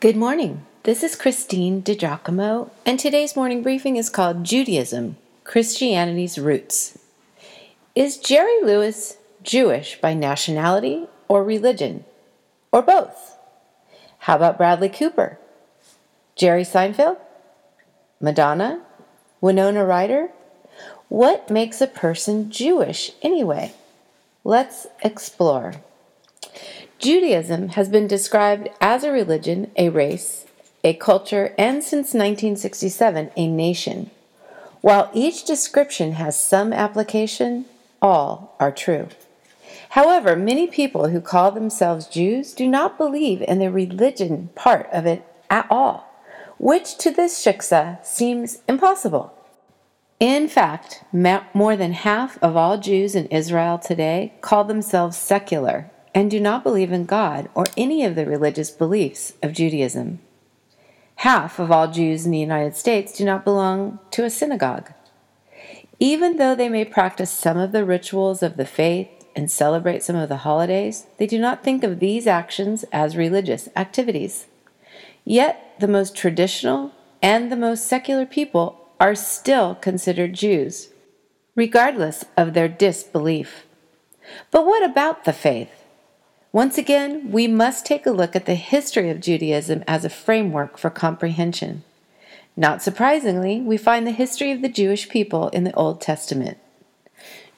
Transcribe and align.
Good 0.00 0.16
morning. 0.16 0.64
This 0.84 1.02
is 1.02 1.14
Christine 1.14 1.82
DiGiacomo, 1.82 2.70
and 2.86 2.98
today's 2.98 3.36
morning 3.36 3.62
briefing 3.62 3.96
is 3.98 4.08
called 4.08 4.44
Judaism 4.44 5.18
Christianity's 5.44 6.38
Roots. 6.38 6.98
Is 7.94 8.16
Jerry 8.16 8.62
Lewis 8.62 9.18
Jewish 9.42 10.00
by 10.00 10.14
nationality 10.14 11.06
or 11.28 11.44
religion, 11.44 12.06
or 12.72 12.80
both? 12.80 13.36
How 14.20 14.36
about 14.36 14.56
Bradley 14.56 14.88
Cooper? 14.88 15.38
Jerry 16.34 16.62
Seinfeld? 16.62 17.18
Madonna? 18.22 18.80
Winona 19.42 19.84
Ryder? 19.84 20.30
What 21.10 21.50
makes 21.50 21.82
a 21.82 21.86
person 21.86 22.50
Jewish 22.50 23.12
anyway? 23.20 23.74
Let's 24.44 24.86
explore. 25.04 25.74
Judaism 27.00 27.70
has 27.70 27.88
been 27.88 28.06
described 28.06 28.68
as 28.78 29.04
a 29.04 29.10
religion, 29.10 29.70
a 29.74 29.88
race, 29.88 30.44
a 30.84 30.92
culture, 30.92 31.54
and 31.56 31.82
since 31.82 32.12
1967, 32.12 33.30
a 33.34 33.48
nation. 33.48 34.10
While 34.82 35.10
each 35.14 35.44
description 35.44 36.12
has 36.12 36.38
some 36.38 36.74
application, 36.74 37.64
all 38.02 38.54
are 38.60 38.70
true. 38.70 39.08
However, 39.90 40.36
many 40.36 40.66
people 40.66 41.08
who 41.08 41.22
call 41.22 41.52
themselves 41.52 42.06
Jews 42.06 42.52
do 42.52 42.68
not 42.68 42.98
believe 42.98 43.40
in 43.48 43.60
the 43.60 43.70
religion 43.70 44.50
part 44.54 44.86
of 44.92 45.06
it 45.06 45.24
at 45.48 45.66
all, 45.70 46.06
which 46.58 46.98
to 46.98 47.10
this 47.10 47.42
shiksa 47.42 48.04
seems 48.04 48.58
impossible. 48.68 49.32
In 50.18 50.48
fact, 50.48 51.02
more 51.54 51.76
than 51.76 51.92
half 51.92 52.36
of 52.42 52.58
all 52.58 52.76
Jews 52.76 53.14
in 53.14 53.24
Israel 53.28 53.78
today 53.78 54.34
call 54.42 54.64
themselves 54.64 55.16
secular 55.16 55.90
and 56.14 56.30
do 56.30 56.40
not 56.40 56.62
believe 56.62 56.92
in 56.92 57.04
God 57.04 57.48
or 57.54 57.64
any 57.76 58.04
of 58.04 58.14
the 58.14 58.26
religious 58.26 58.70
beliefs 58.70 59.34
of 59.42 59.52
Judaism. 59.52 60.20
Half 61.16 61.58
of 61.58 61.70
all 61.70 61.88
Jews 61.88 62.24
in 62.24 62.32
the 62.32 62.38
United 62.38 62.76
States 62.76 63.16
do 63.16 63.24
not 63.24 63.44
belong 63.44 63.98
to 64.12 64.24
a 64.24 64.30
synagogue. 64.30 64.92
Even 65.98 66.36
though 66.38 66.54
they 66.54 66.70
may 66.70 66.84
practice 66.84 67.30
some 67.30 67.58
of 67.58 67.72
the 67.72 67.84
rituals 67.84 68.42
of 68.42 68.56
the 68.56 68.64
faith 68.64 69.08
and 69.36 69.50
celebrate 69.50 70.02
some 70.02 70.16
of 70.16 70.30
the 70.30 70.38
holidays, 70.38 71.06
they 71.18 71.26
do 71.26 71.38
not 71.38 71.62
think 71.62 71.84
of 71.84 72.00
these 72.00 72.26
actions 72.26 72.84
as 72.90 73.16
religious 73.16 73.68
activities. 73.76 74.46
Yet, 75.24 75.74
the 75.78 75.88
most 75.88 76.16
traditional 76.16 76.92
and 77.22 77.52
the 77.52 77.56
most 77.56 77.86
secular 77.86 78.24
people 78.24 78.88
are 78.98 79.14
still 79.14 79.74
considered 79.74 80.32
Jews, 80.32 80.88
regardless 81.54 82.24
of 82.36 82.54
their 82.54 82.68
disbelief. 82.68 83.66
But 84.50 84.64
what 84.64 84.82
about 84.82 85.24
the 85.24 85.32
faith? 85.32 85.79
Once 86.52 86.76
again, 86.76 87.30
we 87.30 87.46
must 87.46 87.86
take 87.86 88.04
a 88.06 88.10
look 88.10 88.34
at 88.34 88.44
the 88.44 88.56
history 88.56 89.08
of 89.08 89.20
Judaism 89.20 89.84
as 89.86 90.04
a 90.04 90.10
framework 90.10 90.76
for 90.76 90.90
comprehension. 90.90 91.84
Not 92.56 92.82
surprisingly, 92.82 93.60
we 93.60 93.76
find 93.76 94.04
the 94.04 94.10
history 94.10 94.50
of 94.50 94.60
the 94.60 94.68
Jewish 94.68 95.08
people 95.08 95.48
in 95.50 95.62
the 95.62 95.74
Old 95.74 96.00
Testament. 96.00 96.58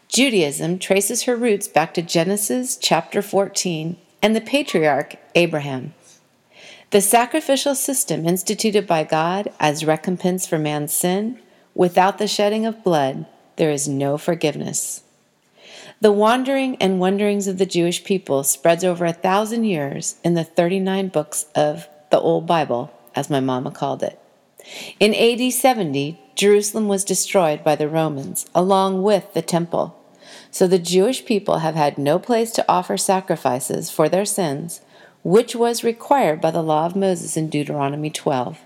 Judaism 0.08 0.78
traces 0.78 1.22
her 1.22 1.34
roots 1.34 1.68
back 1.68 1.94
to 1.94 2.02
Genesis 2.02 2.76
chapter 2.76 3.22
14 3.22 3.96
and 4.20 4.36
the 4.36 4.42
patriarch 4.42 5.16
Abraham. 5.34 5.94
The 6.90 7.00
sacrificial 7.00 7.74
system 7.74 8.28
instituted 8.28 8.86
by 8.86 9.04
God 9.04 9.50
as 9.58 9.86
recompense 9.86 10.46
for 10.46 10.58
man's 10.58 10.92
sin, 10.92 11.38
without 11.74 12.18
the 12.18 12.28
shedding 12.28 12.66
of 12.66 12.84
blood, 12.84 13.24
there 13.56 13.70
is 13.70 13.88
no 13.88 14.18
forgiveness. 14.18 15.02
The 16.02 16.10
wandering 16.10 16.74
and 16.80 16.98
wanderings 16.98 17.46
of 17.46 17.58
the 17.58 17.64
Jewish 17.64 18.02
people 18.02 18.42
spreads 18.42 18.82
over 18.82 19.04
a 19.04 19.12
thousand 19.12 19.66
years 19.66 20.16
in 20.24 20.34
the 20.34 20.42
39 20.42 21.06
books 21.06 21.46
of 21.54 21.86
the 22.10 22.18
Old 22.18 22.44
Bible, 22.44 22.92
as 23.14 23.30
my 23.30 23.38
mama 23.38 23.70
called 23.70 24.02
it. 24.02 24.18
In 24.98 25.14
AD 25.14 25.52
70, 25.52 26.18
Jerusalem 26.34 26.88
was 26.88 27.04
destroyed 27.04 27.62
by 27.62 27.76
the 27.76 27.88
Romans, 27.88 28.46
along 28.52 29.04
with 29.04 29.32
the 29.32 29.42
temple. 29.42 29.96
So 30.50 30.66
the 30.66 30.80
Jewish 30.80 31.24
people 31.24 31.58
have 31.58 31.76
had 31.76 31.98
no 31.98 32.18
place 32.18 32.50
to 32.54 32.64
offer 32.68 32.96
sacrifices 32.96 33.88
for 33.88 34.08
their 34.08 34.24
sins, 34.24 34.80
which 35.22 35.54
was 35.54 35.84
required 35.84 36.40
by 36.40 36.50
the 36.50 36.64
law 36.64 36.84
of 36.84 36.96
Moses 36.96 37.36
in 37.36 37.48
Deuteronomy 37.48 38.10
12. 38.10 38.58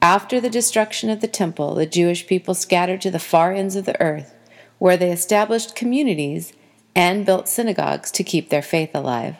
After 0.00 0.40
the 0.40 0.48
destruction 0.48 1.10
of 1.10 1.20
the 1.20 1.28
temple, 1.28 1.74
the 1.74 1.84
Jewish 1.84 2.26
people 2.26 2.54
scattered 2.54 3.02
to 3.02 3.10
the 3.10 3.18
far 3.18 3.52
ends 3.52 3.76
of 3.76 3.84
the 3.84 4.00
earth 4.00 4.32
where 4.78 4.96
they 4.96 5.10
established 5.10 5.76
communities 5.76 6.52
and 6.94 7.26
built 7.26 7.48
synagogues 7.48 8.10
to 8.10 8.24
keep 8.24 8.48
their 8.48 8.62
faith 8.62 8.94
alive. 8.94 9.36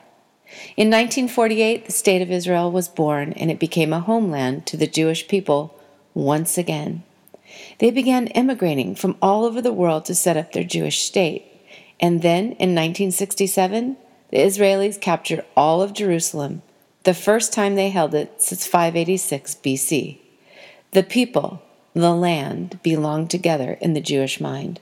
In 0.76 0.88
1948, 0.88 1.86
the 1.86 1.92
State 1.92 2.22
of 2.22 2.30
Israel 2.30 2.70
was 2.70 2.88
born 2.88 3.32
and 3.32 3.50
it 3.50 3.58
became 3.58 3.92
a 3.92 4.00
homeland 4.00 4.66
to 4.66 4.76
the 4.76 4.86
Jewish 4.86 5.26
people 5.26 5.78
once 6.14 6.56
again. 6.56 7.02
They 7.78 7.91
began 7.91 8.28
emigrating 8.28 8.94
from 8.94 9.16
all 9.20 9.44
over 9.44 9.60
the 9.60 9.72
world 9.72 10.04
to 10.06 10.14
set 10.14 10.36
up 10.36 10.52
their 10.52 10.64
Jewish 10.64 11.02
state. 11.02 11.44
And 12.00 12.22
then 12.22 12.44
in 12.44 12.75
1967, 12.75 13.96
the 14.30 14.38
Israelis 14.38 15.00
captured 15.00 15.44
all 15.56 15.82
of 15.82 15.92
Jerusalem, 15.92 16.62
the 17.04 17.14
first 17.14 17.52
time 17.52 17.75
they 17.75 17.91
held 17.91 18.14
it 18.14 18.42
since 18.42 18.66
586 18.66 19.56
BC. 19.56 20.19
The 20.92 21.02
people, 21.02 21.62
the 21.94 22.12
land, 22.12 22.80
belonged 22.82 23.30
together 23.30 23.78
in 23.80 23.94
the 23.94 24.00
Jewish 24.00 24.41
mind. 24.41 24.80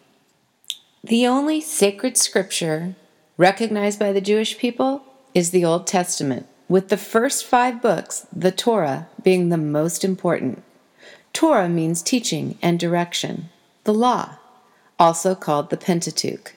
The 1.06 1.26
only 1.26 1.60
sacred 1.60 2.16
scripture 2.16 2.94
recognized 3.36 3.98
by 3.98 4.10
the 4.10 4.22
Jewish 4.22 4.56
people 4.56 5.04
is 5.34 5.50
the 5.50 5.62
Old 5.62 5.86
Testament, 5.86 6.46
with 6.66 6.88
the 6.88 6.96
first 6.96 7.44
five 7.44 7.82
books, 7.82 8.26
the 8.34 8.50
Torah, 8.50 9.08
being 9.22 9.50
the 9.50 9.58
most 9.58 10.02
important. 10.02 10.62
Torah 11.34 11.68
means 11.68 12.00
teaching 12.00 12.56
and 12.62 12.80
direction, 12.80 13.50
the 13.84 13.92
law, 13.92 14.38
also 14.98 15.34
called 15.34 15.68
the 15.68 15.76
Pentateuch. 15.76 16.54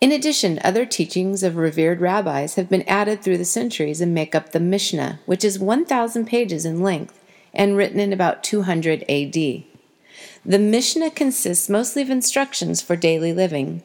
In 0.00 0.12
addition, 0.12 0.60
other 0.62 0.86
teachings 0.86 1.42
of 1.42 1.56
revered 1.56 2.00
rabbis 2.00 2.54
have 2.54 2.70
been 2.70 2.88
added 2.88 3.22
through 3.22 3.38
the 3.38 3.44
centuries 3.44 4.00
and 4.00 4.14
make 4.14 4.36
up 4.36 4.52
the 4.52 4.60
Mishnah, 4.60 5.18
which 5.26 5.44
is 5.44 5.58
1,000 5.58 6.26
pages 6.26 6.64
in 6.64 6.80
length 6.80 7.20
and 7.52 7.76
written 7.76 7.98
in 7.98 8.12
about 8.12 8.44
200 8.44 9.04
AD. 9.08 9.64
The 10.44 10.58
Mishnah 10.58 11.10
consists 11.10 11.68
mostly 11.68 12.02
of 12.02 12.10
instructions 12.10 12.82
for 12.82 12.96
daily 12.96 13.32
living, 13.32 13.82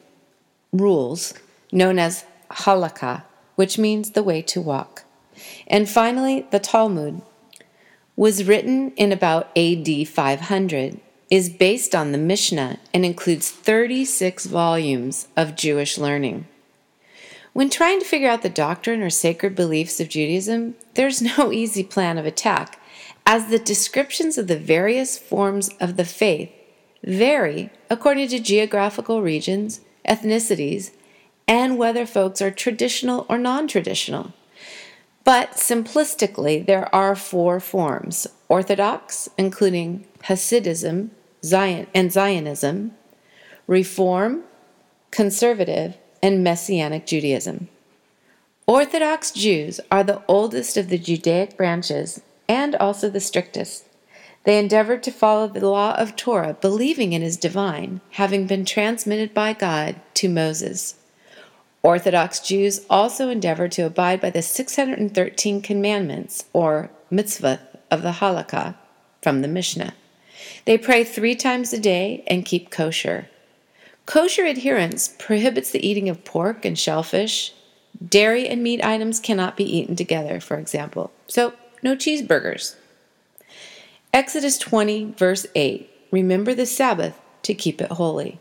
rules, 0.72 1.34
known 1.72 2.00
as 2.00 2.26
halakha, 2.52 3.24
which 3.56 3.78
means 3.78 4.12
the 4.12 4.24
way 4.24 4.42
to 4.44 4.62
walk. 4.62 5.04
And 5.68 5.90
finally, 5.90 6.46
the 6.52 6.60
Talmud 6.60 7.22
was 8.16 8.44
written 8.44 8.92
in 8.92 9.12
about 9.12 9.50
AD 9.58 10.08
500, 10.08 11.00
is 11.30 11.50
based 11.50 11.96
on 11.96 12.12
the 12.12 12.18
Mishnah, 12.18 12.80
and 12.94 13.06
includes 13.06 13.50
36 13.50 14.46
volumes 14.46 15.28
of 15.38 15.56
Jewish 15.56 15.98
learning. 15.98 16.48
When 17.54 17.70
trying 17.70 18.00
to 18.00 18.06
figure 18.06 18.30
out 18.30 18.42
the 18.42 18.50
doctrine 18.50 19.02
or 19.02 19.10
sacred 19.10 19.56
beliefs 19.56 20.00
of 20.00 20.10
Judaism, 20.10 20.76
there's 20.96 21.22
no 21.22 21.52
easy 21.52 21.84
plan 21.84 22.18
of 22.18 22.26
attack 22.26 22.79
as 23.30 23.46
the 23.46 23.60
descriptions 23.60 24.40
of 24.40 24.48
the 24.48 24.58
various 24.58 25.20
forms 25.20 25.70
of 25.80 25.98
the 25.98 26.04
faith 26.04 26.50
vary 27.04 27.70
according 27.88 28.28
to 28.28 28.40
geographical 28.40 29.22
regions, 29.22 29.82
ethnicities, 30.04 30.90
and 31.48 31.78
whether 31.78 32.08
folks 32.08 32.42
are 32.42 32.50
traditional 32.50 33.28
or 33.30 33.38
non 33.38 33.68
traditional. 33.68 34.34
But 35.24 35.52
simplistically, 35.52 36.66
there 36.66 36.94
are 36.94 37.16
four 37.16 37.60
forms 37.60 38.26
Orthodox, 38.48 39.30
including 39.38 40.08
Hasidism 40.24 41.12
Zion, 41.44 41.86
and 41.94 42.12
Zionism, 42.12 42.96
Reform, 43.68 44.42
Conservative, 45.12 45.98
and 46.24 46.44
Messianic 46.44 47.06
Judaism. 47.06 47.68
Orthodox 48.66 49.30
Jews 49.30 49.80
are 49.92 50.04
the 50.04 50.24
oldest 50.28 50.78
of 50.78 50.90
the 50.90 50.98
Judaic 50.98 51.56
branches 51.56 52.22
and 52.50 52.76
also 52.76 53.10
the 53.10 53.22
strictest. 53.22 53.86
They 54.44 54.58
endeavored 54.58 55.04
to 55.04 55.12
follow 55.12 55.48
the 55.48 55.70
law 55.70 55.96
of 55.96 56.16
Torah, 56.16 56.58
believing 56.60 57.14
it 57.14 57.22
is 57.22 57.38
divine, 57.38 58.02
having 58.12 58.48
been 58.48 58.66
transmitted 58.66 59.34
by 59.34 59.54
God 59.54 59.98
to 60.16 60.28
Moses. 60.28 60.96
Orthodox 61.84 62.40
Jews 62.40 62.86
also 62.90 63.30
endeavor 63.30 63.68
to 63.70 63.84
abide 63.84 64.20
by 64.20 64.32
the 64.32 64.42
613 64.42 65.62
commandments, 65.62 66.46
or 66.52 66.90
mitzvah, 67.10 67.62
of 67.92 68.02
the 68.02 68.14
Halakha 68.14 68.76
from 69.22 69.42
the 69.42 69.48
Mishnah. 69.48 69.94
They 70.66 70.78
pray 70.78 71.04
three 71.04 71.36
times 71.36 71.74
a 71.74 71.80
day 71.80 72.24
and 72.28 72.46
keep 72.46 72.70
kosher. 72.70 73.30
Kosher 74.06 74.46
adherence 74.46 75.16
prohibits 75.20 75.72
the 75.72 75.86
eating 75.86 76.10
of 76.10 76.24
pork 76.24 76.66
and 76.66 76.78
shellfish. 76.78 77.54
Dairy 78.04 78.48
and 78.48 78.64
meat 78.64 78.84
items 78.84 79.20
cannot 79.20 79.58
be 79.58 79.64
eaten 79.64 79.96
together, 79.96 80.40
for 80.40 80.58
example. 80.58 81.12
So 81.28 81.54
no 81.82 81.96
cheeseburgers. 81.96 82.76
Exodus 84.14 84.58
20, 84.58 85.14
verse 85.18 85.46
8 85.56 85.90
Remember 86.12 86.54
the 86.56 86.66
Sabbath 86.66 87.20
to 87.44 87.54
keep 87.54 87.82
it 87.82 87.92
holy. 87.92 88.40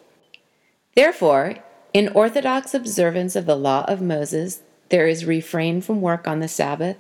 Therefore, 0.94 1.56
in 1.93 2.08
Orthodox 2.08 2.75
observance 2.75 3.37
of 3.37 3.46
the 3.46 3.56
law 3.56 3.85
of 3.87 4.00
Moses, 4.00 4.62
there 4.88 5.06
is 5.06 5.25
refrain 5.25 5.81
from 5.81 6.00
work 6.00 6.26
on 6.26 6.40
the 6.40 6.49
Sabbath, 6.49 6.96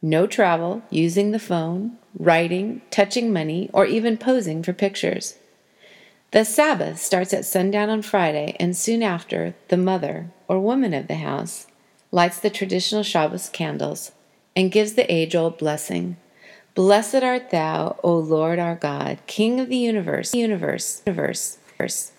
no 0.00 0.26
travel, 0.26 0.82
using 0.90 1.30
the 1.30 1.38
phone, 1.38 1.96
writing, 2.18 2.82
touching 2.90 3.32
money, 3.32 3.70
or 3.72 3.86
even 3.86 4.16
posing 4.16 4.62
for 4.62 4.72
pictures. 4.72 5.36
The 6.32 6.44
Sabbath 6.44 6.98
starts 6.98 7.32
at 7.32 7.44
sundown 7.44 7.88
on 7.88 8.02
Friday, 8.02 8.56
and 8.58 8.76
soon 8.76 9.02
after, 9.02 9.54
the 9.68 9.76
mother, 9.76 10.30
or 10.48 10.58
woman 10.58 10.92
of 10.92 11.06
the 11.06 11.16
house, 11.16 11.66
lights 12.10 12.40
the 12.40 12.50
traditional 12.50 13.02
Shabbos 13.02 13.48
candles 13.48 14.12
and 14.54 14.72
gives 14.72 14.94
the 14.94 15.12
age 15.12 15.34
old 15.34 15.58
blessing 15.58 16.16
Blessed 16.74 17.16
art 17.16 17.50
thou, 17.50 17.98
O 18.02 18.16
Lord 18.16 18.58
our 18.58 18.76
God, 18.76 19.18
King 19.26 19.60
of 19.60 19.68
the 19.68 19.76
universe, 19.76 20.34
universe, 20.34 21.02
universe, 21.06 21.58
universe, 21.66 22.12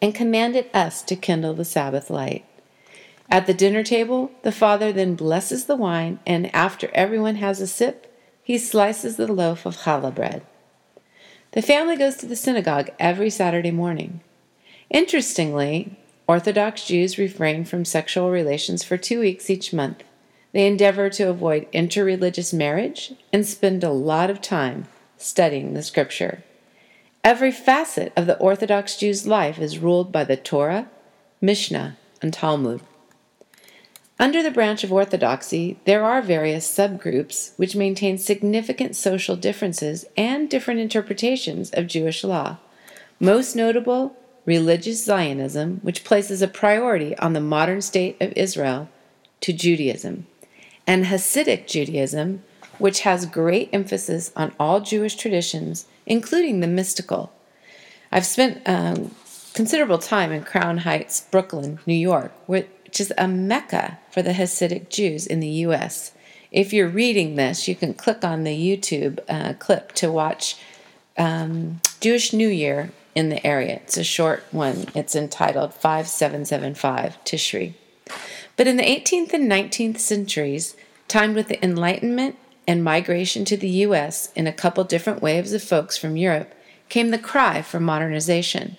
and 0.00 0.14
commanded 0.14 0.70
us 0.72 1.02
to 1.02 1.14
kindle 1.14 1.52
the 1.52 1.64
Sabbath 1.64 2.08
light. 2.08 2.46
At 3.30 3.46
the 3.46 3.52
dinner 3.52 3.82
table, 3.82 4.30
the 4.42 4.52
father 4.52 4.92
then 4.92 5.14
blesses 5.14 5.66
the 5.66 5.76
wine, 5.76 6.20
and 6.26 6.54
after 6.54 6.90
everyone 6.94 7.36
has 7.36 7.60
a 7.60 7.66
sip, 7.66 8.10
he 8.42 8.56
slices 8.56 9.16
the 9.16 9.30
loaf 9.30 9.66
of 9.66 9.82
challah 9.82 10.14
bread. 10.14 10.42
The 11.52 11.60
family 11.60 11.96
goes 11.96 12.16
to 12.16 12.26
the 12.26 12.36
synagogue 12.36 12.90
every 12.98 13.28
Saturday 13.28 13.70
morning. 13.70 14.22
Interestingly, 14.88 15.98
Orthodox 16.26 16.86
Jews 16.86 17.18
refrain 17.18 17.66
from 17.66 17.84
sexual 17.84 18.30
relations 18.30 18.82
for 18.82 18.96
two 18.96 19.20
weeks 19.20 19.50
each 19.50 19.74
month. 19.74 20.02
They 20.52 20.66
endeavor 20.66 21.10
to 21.10 21.28
avoid 21.28 21.70
interreligious 21.72 22.54
marriage 22.54 23.12
and 23.32 23.46
spend 23.46 23.84
a 23.84 23.90
lot 23.90 24.30
of 24.30 24.40
time 24.40 24.86
studying 25.18 25.74
the 25.74 25.82
scripture. 25.82 26.42
Every 27.22 27.52
facet 27.52 28.12
of 28.16 28.26
the 28.26 28.38
Orthodox 28.38 28.96
Jew's 28.96 29.26
life 29.26 29.58
is 29.58 29.78
ruled 29.78 30.10
by 30.10 30.24
the 30.24 30.36
Torah, 30.36 30.88
Mishnah, 31.40 31.98
and 32.22 32.32
Talmud. 32.32 32.80
Under 34.20 34.42
the 34.42 34.50
branch 34.50 34.82
of 34.82 34.92
Orthodoxy, 34.92 35.78
there 35.84 36.04
are 36.04 36.22
various 36.22 36.66
subgroups 36.66 37.52
which 37.56 37.76
maintain 37.76 38.18
significant 38.18 38.96
social 38.96 39.36
differences 39.36 40.06
and 40.16 40.48
different 40.48 40.80
interpretations 40.80 41.70
of 41.70 41.86
Jewish 41.86 42.24
law. 42.24 42.56
Most 43.20 43.54
notable, 43.54 44.16
religious 44.46 45.04
Zionism, 45.04 45.80
which 45.82 46.04
places 46.04 46.40
a 46.40 46.48
priority 46.48 47.16
on 47.18 47.32
the 47.32 47.40
modern 47.40 47.82
state 47.82 48.16
of 48.20 48.32
Israel, 48.34 48.88
to 49.40 49.52
Judaism 49.52 50.26
and 50.88 51.04
Hasidic 51.04 51.66
Judaism, 51.66 52.42
which 52.78 53.00
has 53.00 53.26
great 53.26 53.68
emphasis 53.74 54.32
on 54.34 54.54
all 54.58 54.80
Jewish 54.80 55.16
traditions, 55.16 55.86
including 56.06 56.60
the 56.60 56.66
mystical. 56.66 57.30
I've 58.10 58.24
spent 58.24 58.66
um, 58.66 59.14
considerable 59.52 59.98
time 59.98 60.32
in 60.32 60.44
Crown 60.44 60.78
Heights, 60.78 61.20
Brooklyn, 61.30 61.78
New 61.86 61.94
York, 61.94 62.32
which 62.46 62.98
is 62.98 63.12
a 63.18 63.28
mecca 63.28 63.98
for 64.10 64.22
the 64.22 64.32
Hasidic 64.32 64.88
Jews 64.88 65.26
in 65.26 65.40
the 65.40 65.48
U.S. 65.68 66.12
If 66.50 66.72
you're 66.72 66.88
reading 66.88 67.36
this, 67.36 67.68
you 67.68 67.76
can 67.76 67.92
click 67.92 68.24
on 68.24 68.44
the 68.44 68.56
YouTube 68.56 69.20
uh, 69.28 69.52
clip 69.58 69.92
to 69.92 70.10
watch 70.10 70.56
um, 71.18 71.82
Jewish 72.00 72.32
New 72.32 72.48
Year 72.48 72.92
in 73.14 73.28
the 73.28 73.46
area. 73.46 73.74
It's 73.84 73.98
a 73.98 74.04
short 74.04 74.44
one. 74.52 74.86
It's 74.94 75.14
entitled 75.14 75.74
5775 75.74 77.22
Tishri. 77.24 77.74
But 78.58 78.66
in 78.66 78.76
the 78.76 78.82
18th 78.82 79.32
and 79.32 79.50
19th 79.50 79.98
centuries, 79.98 80.74
timed 81.06 81.36
with 81.36 81.46
the 81.46 81.64
Enlightenment 81.64 82.36
and 82.66 82.82
migration 82.82 83.44
to 83.44 83.56
the 83.56 83.68
U.S. 83.86 84.32
in 84.34 84.48
a 84.48 84.52
couple 84.52 84.82
different 84.82 85.22
waves 85.22 85.52
of 85.52 85.62
folks 85.62 85.96
from 85.96 86.16
Europe, 86.16 86.52
came 86.88 87.10
the 87.10 87.18
cry 87.18 87.62
for 87.62 87.78
modernization. 87.78 88.76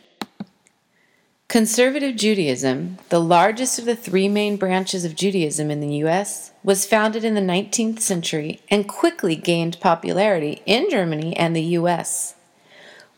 Conservative 1.47 2.17
Judaism, 2.17 2.97
the 3.07 3.21
largest 3.21 3.79
of 3.79 3.85
the 3.85 3.95
three 3.95 4.27
main 4.27 4.57
branches 4.57 5.05
of 5.05 5.15
Judaism 5.15 5.71
in 5.71 5.79
the 5.79 5.95
U.S., 5.95 6.51
was 6.61 6.85
founded 6.85 7.23
in 7.23 7.33
the 7.33 7.41
19th 7.41 8.01
century 8.01 8.59
and 8.69 8.85
quickly 8.85 9.37
gained 9.37 9.79
popularity 9.79 10.61
in 10.65 10.89
Germany 10.89 11.35
and 11.37 11.55
the 11.55 11.63
U.S. 11.79 12.35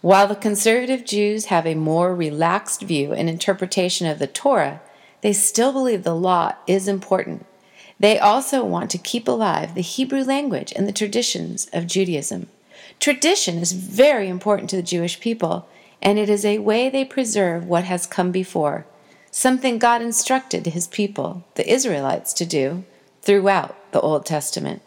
While 0.01 0.27
the 0.27 0.35
conservative 0.35 1.05
Jews 1.05 1.45
have 1.45 1.65
a 1.65 1.73
more 1.73 2.15
relaxed 2.15 2.83
view 2.83 3.13
and 3.13 3.27
interpretation 3.27 4.05
of 4.05 4.19
the 4.19 4.27
Torah, 4.27 4.79
they 5.21 5.33
still 5.33 5.71
believe 5.71 6.03
the 6.03 6.15
law 6.15 6.53
is 6.67 6.87
important. 6.87 7.45
They 7.99 8.17
also 8.17 8.63
want 8.65 8.89
to 8.91 8.97
keep 8.97 9.27
alive 9.27 9.75
the 9.75 9.81
Hebrew 9.81 10.23
language 10.23 10.73
and 10.75 10.87
the 10.87 10.91
traditions 10.91 11.69
of 11.71 11.87
Judaism. 11.87 12.47
Tradition 12.99 13.57
is 13.57 13.73
very 13.73 14.27
important 14.27 14.69
to 14.71 14.75
the 14.75 14.81
Jewish 14.81 15.19
people, 15.19 15.67
and 16.01 16.17
it 16.17 16.29
is 16.29 16.43
a 16.43 16.57
way 16.59 16.89
they 16.89 17.05
preserve 17.05 17.65
what 17.65 17.83
has 17.83 18.07
come 18.07 18.31
before, 18.31 18.85
something 19.29 19.77
God 19.77 20.01
instructed 20.01 20.65
his 20.65 20.87
people, 20.87 21.43
the 21.55 21.71
Israelites, 21.71 22.33
to 22.33 22.45
do 22.45 22.83
throughout 23.21 23.75
the 23.91 24.01
Old 24.01 24.25
Testament. 24.25 24.81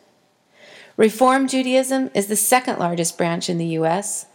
Reform 0.97 1.49
Judaism 1.49 2.11
is 2.15 2.27
the 2.27 2.37
second 2.37 2.79
largest 2.79 3.17
branch 3.19 3.49
in 3.49 3.59
the 3.59 3.67
U.S. 3.79 4.27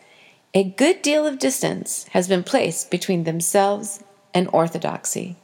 A 0.54 0.64
good 0.64 1.02
deal 1.02 1.26
of 1.26 1.40
distance 1.40 2.06
has 2.12 2.28
been 2.28 2.44
placed 2.44 2.92
between 2.92 3.24
themselves 3.24 4.04
and 4.34 4.50
orthodoxy. 4.52 5.36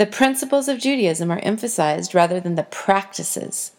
The 0.00 0.06
principles 0.06 0.66
of 0.66 0.78
Judaism 0.78 1.30
are 1.30 1.40
emphasized 1.40 2.14
rather 2.14 2.40
than 2.40 2.54
the 2.54 2.62
practices. 2.62 3.72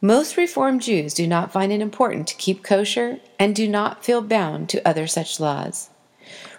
Most 0.00 0.36
Reformed 0.36 0.82
Jews 0.82 1.14
do 1.14 1.24
not 1.24 1.52
find 1.52 1.70
it 1.70 1.80
important 1.80 2.26
to 2.26 2.34
keep 2.34 2.64
kosher 2.64 3.20
and 3.38 3.54
do 3.54 3.68
not 3.68 4.04
feel 4.04 4.22
bound 4.22 4.68
to 4.70 4.84
other 4.84 5.06
such 5.06 5.38
laws. 5.38 5.90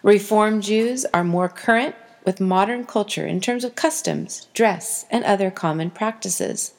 Reformed 0.04 0.64
Jews 0.64 1.06
are 1.14 1.26
more 1.26 1.50
current 1.50 1.96
with 2.24 2.40
modern 2.40 2.86
culture 2.86 3.28
in 3.28 3.42
terms 3.42 3.66
of 3.66 3.76
customs, 3.76 4.48
dress, 4.54 5.06
and 5.12 5.26
other 5.26 5.52
common 5.52 5.92
practices. 5.92 6.72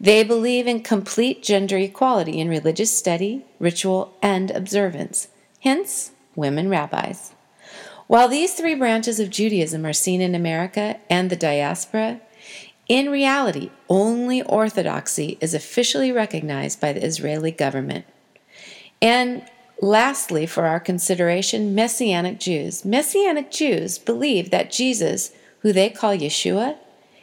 They 0.00 0.24
believe 0.24 0.66
in 0.66 0.82
complete 0.82 1.42
gender 1.42 1.76
equality 1.76 2.40
in 2.40 2.48
religious 2.48 2.96
study, 2.96 3.44
ritual, 3.58 4.14
and 4.22 4.50
observance, 4.50 5.28
hence, 5.60 6.12
women 6.34 6.70
rabbis. 6.70 7.32
While 8.10 8.26
these 8.26 8.54
three 8.54 8.74
branches 8.74 9.20
of 9.20 9.30
Judaism 9.30 9.86
are 9.86 9.92
seen 9.92 10.20
in 10.20 10.34
America 10.34 10.98
and 11.08 11.30
the 11.30 11.36
diaspora, 11.36 12.20
in 12.88 13.08
reality, 13.08 13.70
only 13.88 14.42
Orthodoxy 14.42 15.38
is 15.40 15.54
officially 15.54 16.10
recognized 16.10 16.80
by 16.80 16.92
the 16.92 17.06
Israeli 17.06 17.52
government. 17.52 18.04
And 19.00 19.48
lastly, 19.80 20.44
for 20.44 20.66
our 20.66 20.80
consideration, 20.80 21.72
Messianic 21.72 22.40
Jews. 22.40 22.84
Messianic 22.84 23.52
Jews 23.52 23.96
believe 23.96 24.50
that 24.50 24.72
Jesus, 24.72 25.30
who 25.60 25.72
they 25.72 25.88
call 25.88 26.16
Yeshua, 26.16 26.78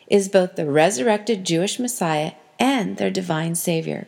is 0.07 0.29
both 0.29 0.55
the 0.55 0.71
resurrected 0.71 1.43
Jewish 1.43 1.79
Messiah 1.79 2.31
and 2.59 2.95
their 2.95 3.11
divine 3.11 3.55
Savior. 3.55 4.07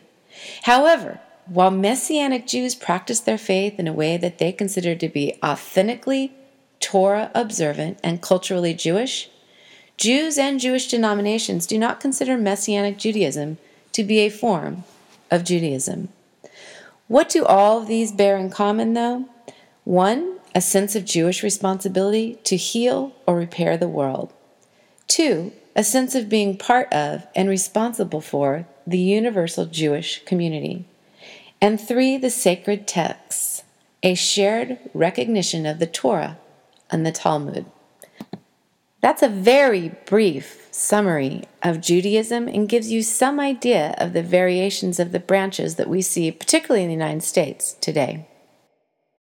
However, 0.62 1.20
while 1.44 1.70
Messianic 1.70 2.46
Jews 2.46 2.74
practice 2.74 3.20
their 3.20 3.36
faith 3.36 3.78
in 3.78 3.86
a 3.86 3.92
way 3.92 4.16
that 4.16 4.38
they 4.38 4.50
consider 4.50 4.94
to 4.94 5.10
be 5.10 5.38
authentically 5.44 6.32
Torah 6.80 7.30
observant, 7.34 7.98
and 8.02 8.22
culturally 8.22 8.74
Jewish, 8.74 9.28
Jews 9.96 10.38
and 10.38 10.58
Jewish 10.58 10.88
denominations 10.88 11.66
do 11.66 11.78
not 11.78 12.00
consider 12.00 12.38
Messianic 12.38 12.96
Judaism 12.96 13.58
to 13.92 14.02
be 14.02 14.20
a 14.20 14.30
form 14.30 14.84
of 15.30 15.44
Judaism. 15.44 16.08
What 17.06 17.28
do 17.28 17.44
all 17.44 17.82
of 17.82 17.86
these 17.86 18.12
bear 18.12 18.38
in 18.38 18.50
common, 18.50 18.94
though? 18.94 19.26
One, 19.84 20.38
a 20.54 20.60
sense 20.60 20.96
of 20.96 21.04
Jewish 21.04 21.42
responsibility 21.42 22.36
to 22.44 22.56
heal 22.56 23.14
or 23.26 23.36
repair 23.36 23.76
the 23.76 23.88
world. 23.88 24.32
Two, 25.06 25.52
a 25.76 25.84
sense 25.84 26.14
of 26.14 26.28
being 26.28 26.56
part 26.56 26.92
of 26.92 27.26
and 27.36 27.48
responsible 27.48 28.20
for 28.20 28.66
the 28.86 28.98
universal 28.98 29.66
Jewish 29.66 30.24
community. 30.24 30.86
And 31.60 31.80
three, 31.80 32.16
the 32.16 32.30
sacred 32.30 32.88
texts, 32.88 33.64
a 34.02 34.14
shared 34.14 34.78
recognition 34.94 35.66
of 35.66 35.78
the 35.78 35.86
Torah 35.86 36.38
and 36.90 37.04
the 37.04 37.12
Talmud. 37.12 37.66
That's 39.00 39.22
a 39.22 39.28
very 39.28 39.92
brief 40.06 40.68
summary 40.70 41.44
of 41.62 41.80
Judaism 41.80 42.48
and 42.48 42.68
gives 42.68 42.92
you 42.92 43.02
some 43.02 43.40
idea 43.40 43.94
of 43.98 44.12
the 44.12 44.22
variations 44.22 45.00
of 45.00 45.12
the 45.12 45.20
branches 45.20 45.76
that 45.76 45.88
we 45.88 46.02
see, 46.02 46.30
particularly 46.30 46.82
in 46.82 46.88
the 46.88 46.94
United 46.94 47.22
States 47.22 47.76
today. 47.80 48.26